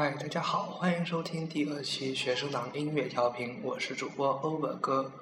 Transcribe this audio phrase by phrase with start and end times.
[0.00, 5.12] 嗨，大家好，欢迎收听第二期学生党音乐调频，我是主播 Over 哥。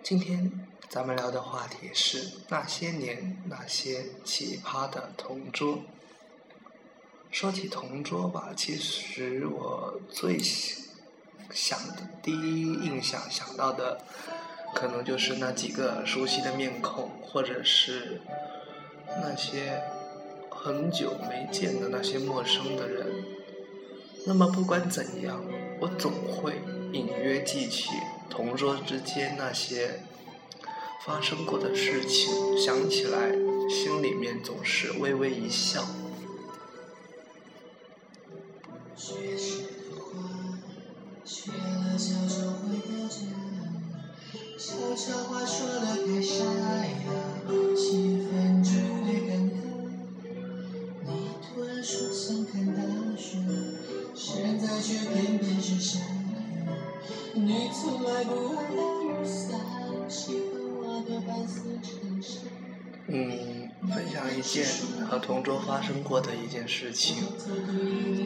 [0.00, 5.80] 今天咱们聊的话题是那些年那些奇葩的同桌。
[7.32, 10.38] 说起同桌吧，其实我最
[11.50, 14.00] 想的第一印象想到的，
[14.72, 18.20] 可能就是那几个熟悉的面孔，或者是
[19.20, 19.82] 那些
[20.48, 23.36] 很久没见的那些陌生的人。
[24.26, 25.42] 那么不管怎样，
[25.80, 26.60] 我总会
[26.92, 27.90] 隐约记起
[28.28, 30.00] 同桌之间那些
[31.04, 33.32] 发生过的事情，想起来
[33.70, 35.84] 心里面总是微微一笑。
[44.58, 46.44] 悄悄话说了，给谁
[63.08, 64.66] 嗯，分享一件
[65.08, 67.24] 和同桌发生过的一件事情，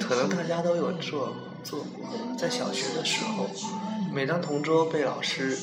[0.00, 2.36] 可能大家都有做做过。
[2.36, 3.48] 在小学的时候，
[4.12, 5.56] 每当同桌被老师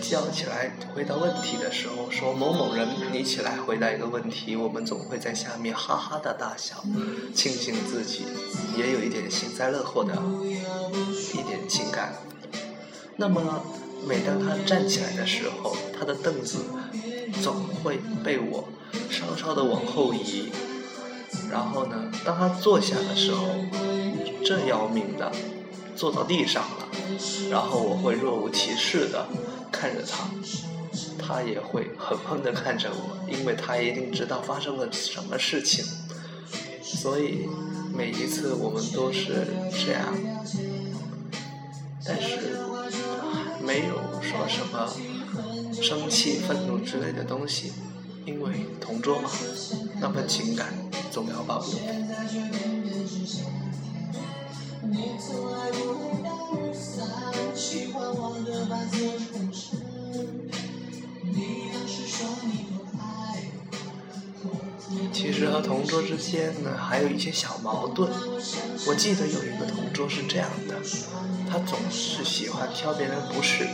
[0.00, 6.84] 叫起来回答问题的时候，说某某人你起来回答一个问题，我们总会在下面哈哈的大笑，
[7.34, 8.24] 庆幸自己
[8.78, 10.14] 也有一点幸灾乐祸的
[11.32, 12.14] 一点情感。
[13.16, 13.64] 那么，
[14.06, 16.64] 每当他站起来的时候，他的凳子
[17.42, 18.68] 总会被我
[19.10, 20.52] 稍稍的往后移。
[21.50, 23.46] 然后呢，当他坐下的时候，
[24.44, 25.32] 正要命的
[25.96, 26.88] 坐到地上了。
[27.50, 29.26] 然后我会若无其事的
[29.70, 30.28] 看着他，
[31.18, 35.84] 他也会狠狠的看着我，因为他一定知道发生了什么事情。
[36.82, 37.48] 所以
[37.94, 40.14] 每一次我们都是这样，
[42.04, 42.58] 但是。
[43.74, 44.88] 没有说什么
[45.82, 47.72] 生气、愤怒之类的东西，
[48.24, 49.28] 因为同桌嘛，
[50.00, 50.72] 那份情感
[51.10, 51.72] 总要保留。
[54.88, 55.14] 你。
[62.46, 62.73] 你
[65.14, 68.10] 其实和同桌之间呢，还有一些小矛盾。
[68.86, 70.74] 我记得有一个同桌是这样的。
[71.48, 73.64] 他总是喜欢挑别人不是，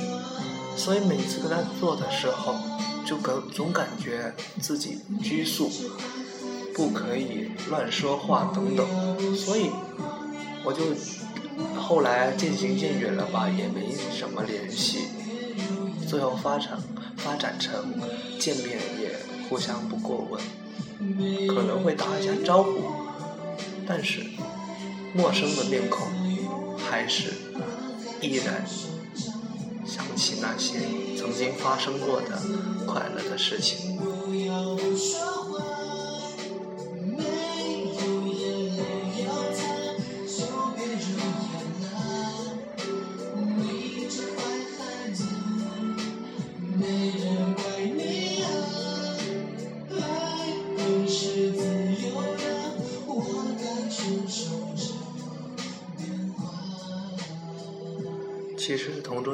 [0.77, 2.55] 所以每次跟他坐的时候，
[3.07, 5.71] 就感总感觉自己拘束，
[6.75, 8.87] 不可以乱说话等等。
[9.35, 9.71] 所以
[10.63, 10.83] 我就
[11.81, 15.09] 后来渐行渐远了吧，也没什么联系。
[16.07, 16.79] 最后发展
[17.17, 17.95] 发展成
[18.39, 19.17] 见面也
[19.49, 20.41] 互相不过问，
[21.49, 22.93] 可能会打一下招呼，
[23.87, 24.25] 但是
[25.15, 26.07] 陌生的面孔
[26.77, 27.33] 还是。
[28.23, 28.67] 依然
[29.87, 30.79] 想起那些
[31.17, 32.39] 曾经发生过的
[32.87, 33.99] 快乐的事情。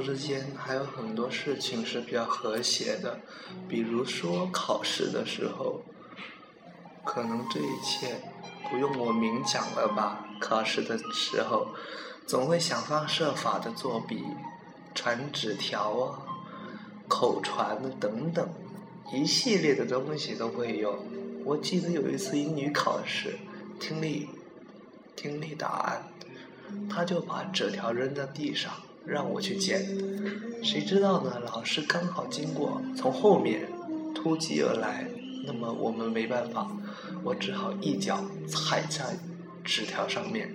[0.07, 3.19] 之间还有很多事情是比较和谐的，
[3.69, 5.83] 比如说考试的时候，
[7.05, 8.23] 可能这一切
[8.71, 10.25] 不用我明讲了吧？
[10.41, 11.75] 考试的时候，
[12.25, 14.23] 总会想方设法的作弊、
[14.95, 16.23] 传纸条啊、
[17.09, 18.49] 口传等等，
[19.13, 21.03] 一系列的东西都会有。
[21.45, 23.37] 我记得有一次英语考试，
[23.81, 24.29] 听力
[25.17, 26.05] 听力答案，
[26.89, 28.73] 他就把纸条扔在地上。
[29.07, 29.87] 让我去捡，
[30.63, 31.41] 谁知道呢？
[31.47, 33.69] 老师刚好经过，从后面
[34.15, 35.09] 突击而来，
[35.45, 36.71] 那么我们没办法，
[37.23, 39.17] 我只好一脚踩在
[39.65, 40.55] 纸条上面。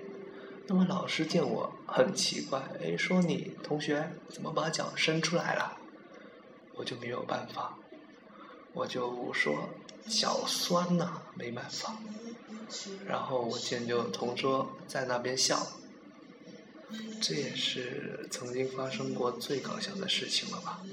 [0.68, 5.78] 那么老师见我很奇怪，哎，说你同学怎么把脚伸出来了？
[6.76, 7.78] 我就没有办法，
[8.74, 9.70] 我就说
[10.08, 11.96] 脚酸呐，没办法。
[13.06, 15.58] 然后我见就同桌在那边笑。
[17.22, 20.84] 这也是曾经发生过最搞笑的事情了吧？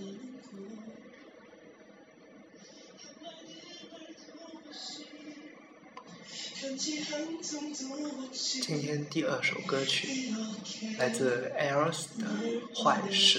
[8.61, 10.33] 今天第二首歌曲
[10.99, 12.27] 来自 Else 的
[12.83, 13.39] 《坏事》。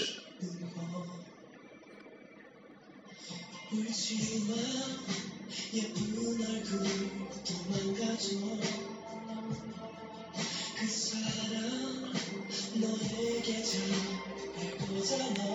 [15.10, 15.49] Send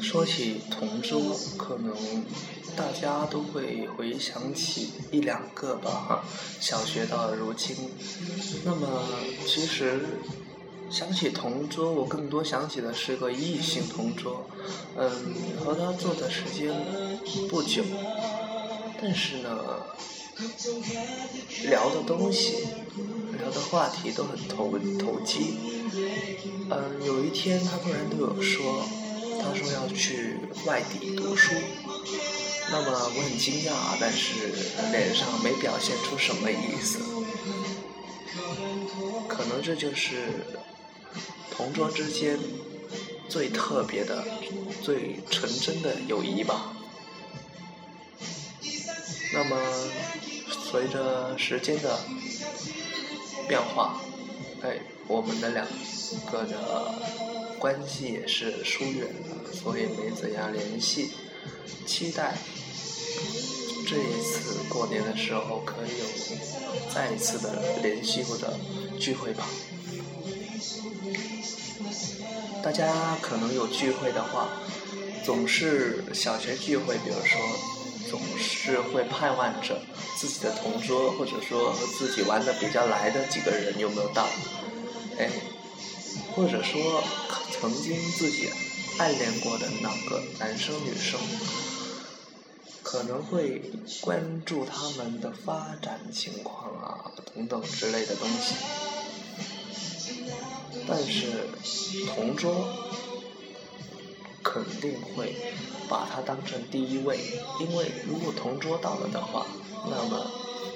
[0.00, 1.94] 说起同桌，可能
[2.74, 6.24] 大家都会回想起一两个吧，
[6.60, 7.76] 小学到如今。
[8.64, 8.88] 那么，
[9.46, 10.00] 其实
[10.90, 14.46] 想起同桌，我更多想起的是个异性同桌，
[14.96, 15.10] 嗯，
[15.62, 16.72] 和他坐的时间
[17.50, 17.82] 不久，
[19.00, 19.50] 但是呢，
[21.64, 22.66] 聊的东西、
[23.38, 25.58] 聊的话题都很投投机。
[26.70, 28.84] 嗯，有一天他突然对我说。
[29.40, 30.36] 他说要去
[30.66, 31.54] 外地读书，
[32.70, 34.52] 那么我很惊讶，但是
[34.90, 36.98] 脸上没表现出什么意思。
[39.28, 40.44] 可能这就是
[41.52, 42.36] 同桌之间
[43.28, 44.26] 最特别的、
[44.82, 46.76] 最纯真的友谊吧。
[49.32, 49.56] 那么
[50.70, 51.98] 随着时间的
[53.48, 54.00] 变化，
[54.62, 55.66] 哎，我们的两
[56.30, 56.94] 个的。
[57.58, 61.10] 关系也是疏远了，所以没怎样联系。
[61.84, 62.38] 期待
[63.84, 66.04] 这一次过年的时候可以有
[66.94, 68.56] 再一次的联系或者
[68.96, 69.44] 聚会吧。
[72.62, 74.50] 大家可能有聚会的话，
[75.24, 77.40] 总是小学聚会，比如说
[78.08, 79.80] 总是会盼望着
[80.18, 84.26] 自己的同桌，或者说和自己玩的比较来的几个人有没有到？
[85.18, 85.30] 哎，
[86.34, 87.02] 或者说。
[87.60, 88.48] 曾经自己
[88.98, 91.18] 暗恋过的那个男生女生，
[92.84, 93.60] 可能会
[94.00, 98.54] 关注他们的发展情况啊，等等之类的东西。
[100.86, 101.48] 但是
[102.14, 102.68] 同桌
[104.44, 105.34] 肯定会
[105.88, 107.18] 把他当成第一位，
[107.58, 109.44] 因为如果同桌到了的话，
[109.86, 110.30] 那么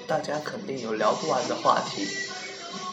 [0.07, 2.07] 大家肯定有聊不完的话题。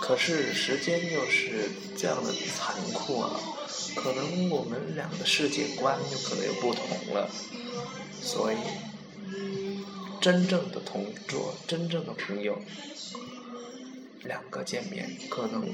[0.00, 3.40] 可是时间又是这样的残酷啊！
[3.96, 6.84] 可能我们俩的世界观有可能有不同
[7.14, 7.30] 了，
[8.20, 8.56] 所以
[10.20, 12.60] 真正的同桌、真正的朋友，
[14.22, 15.66] 两个见面，可能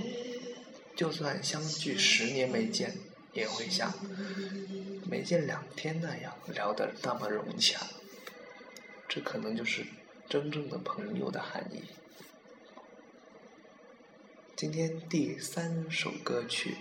[0.95, 2.97] 就算相距十年没见，
[3.33, 3.93] 也会像
[5.09, 7.81] 没见两天那样聊得那么融洽。
[9.09, 9.85] 这可能就是
[10.29, 11.83] 真正的朋友的含义。
[14.55, 16.77] 今天第三首歌曲。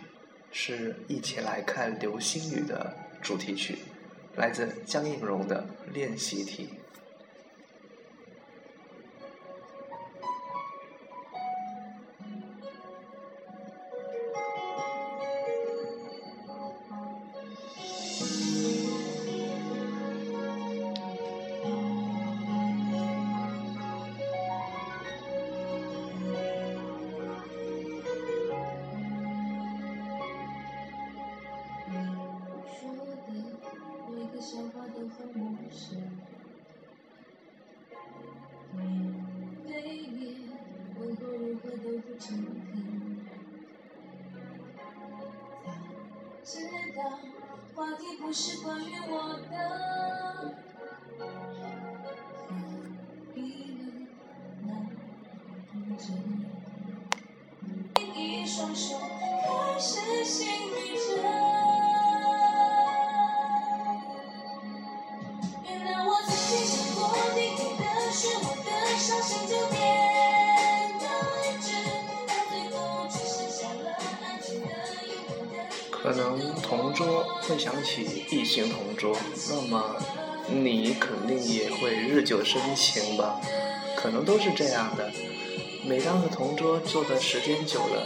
[0.57, 3.77] 是一起来看流星雨的主题曲，
[4.37, 6.69] 来自江映蓉的练习题。
[47.75, 50.55] 话题不是关于我的，
[51.19, 52.51] 何
[53.33, 53.81] 必呢？
[55.73, 56.07] 那真，
[58.15, 61.01] 一双手开始心里着。
[65.65, 67.01] 原谅我曾经想过，
[67.35, 68.67] 你给的是我的
[68.97, 70.04] 伤心就别。
[76.75, 79.15] 同桌会想起异性同桌，
[79.49, 79.95] 那么
[80.47, 83.39] 你肯定也会日久生情吧？
[83.95, 85.09] 可能都是这样的。
[85.87, 88.05] 每当和同桌坐的时间久了，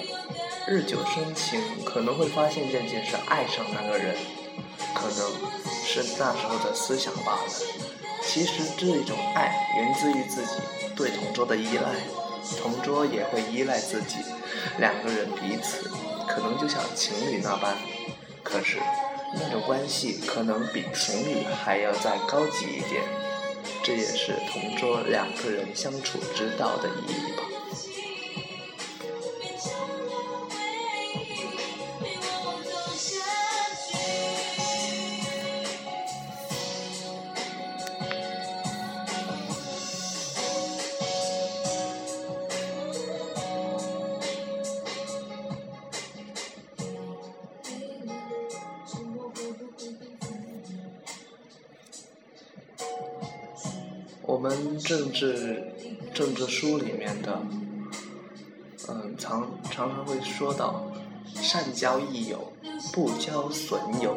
[0.67, 4.15] 日久生情，可能会发现渐渐是爱上那个人，
[4.93, 5.31] 可能
[5.83, 7.49] 是那时候的思想罢了。
[8.23, 10.61] 其实这一种爱源自于自己
[10.95, 11.95] 对同桌的依赖，
[12.61, 14.17] 同桌也会依赖自己，
[14.77, 15.89] 两个人彼此。
[16.27, 17.75] 可能就像情侣那般，
[18.51, 18.77] 可是
[19.33, 23.03] 那种关系可能比情侣还要再高级一点。
[23.83, 27.58] 这也是同桌两个人相处之道的意义吧。
[54.41, 55.61] 我们政治
[56.13, 57.41] 政治书里面的，
[58.87, 60.89] 嗯，常常常会说到，
[61.35, 62.53] 善交益友，
[62.93, 64.15] 不交损友，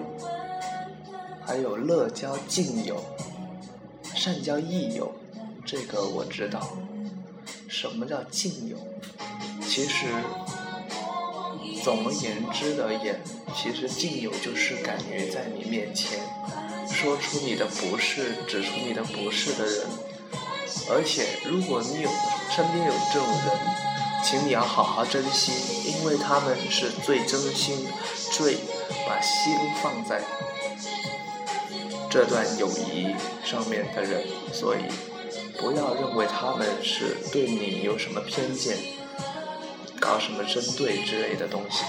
[1.44, 3.02] 还有乐交近友，
[4.14, 5.12] 善交益友，
[5.66, 6.70] 这个我知道。
[7.66, 8.76] 什么叫近友？
[9.60, 10.06] 其实，
[11.82, 13.20] 总而言之的言，
[13.56, 16.20] 其实近友就是敢于在你面前。
[16.86, 19.86] 说出你的不是，指出你的不是的人，
[20.90, 22.10] 而且如果你有
[22.50, 23.58] 身边有这种人，
[24.24, 27.86] 请你要好好珍惜，因为他们是最真心、
[28.30, 28.56] 最
[29.06, 30.22] 把心放在
[32.10, 34.80] 这段友谊上面的人，所以
[35.58, 38.76] 不要认为他们是对你有什么偏见，
[39.98, 41.84] 搞什么针对之类的东西。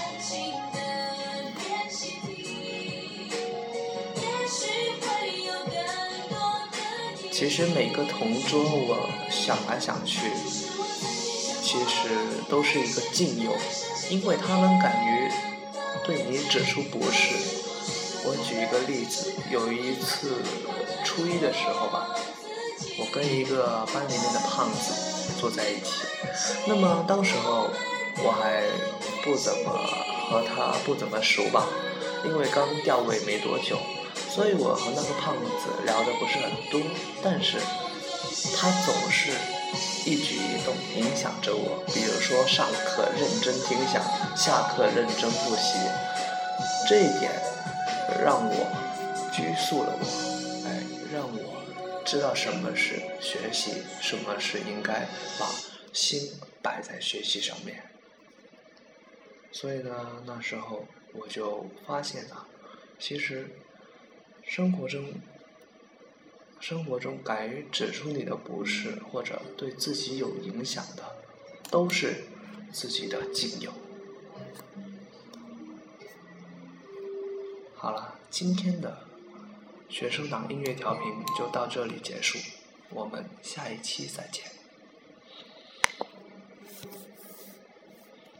[7.34, 10.30] 其实每个同桌，我想来想去，
[11.60, 12.08] 其实
[12.48, 13.50] 都是一个近友，
[14.08, 15.28] 因为他们敢于
[16.04, 17.34] 对你指出不是。
[18.24, 20.42] 我举一个例子，有一次
[21.04, 22.06] 初一的时候吧，
[23.00, 24.94] 我跟一个班里面的胖子
[25.40, 26.06] 坐在一起，
[26.68, 27.68] 那么当时候
[28.22, 28.62] 我还
[29.24, 29.72] 不怎么
[30.30, 31.66] 和他不怎么熟吧，
[32.24, 33.76] 因为刚调位没多久。
[34.34, 36.80] 所以我和那个胖子聊的不是很多，
[37.22, 37.56] 但是
[38.56, 39.30] 他总是
[40.10, 41.84] 一举一动影响着我。
[41.94, 44.02] 比如说上课认真听讲，
[44.36, 45.78] 下课认真复习，
[46.88, 47.30] 这一点
[48.24, 50.04] 让我拘束了我，
[50.66, 50.82] 哎，
[51.14, 55.06] 让我知道什么是学习，什么是应该
[55.38, 55.48] 把
[55.92, 57.84] 心摆在学习上面。
[59.52, 59.94] 所以呢，
[60.26, 62.44] 那时候我就发现啊，
[62.98, 63.48] 其实。
[64.46, 65.04] 生活中，
[66.60, 71.02] 生活中敢于指出你的不是，或者对自己有影响的，
[71.70, 72.24] 都是
[72.72, 73.72] 自己的亲友。
[77.74, 79.06] 好了，今天的
[79.88, 81.02] 学生党音乐调频
[81.36, 82.38] 就到这里结束，
[82.90, 84.44] 我们下一期再见。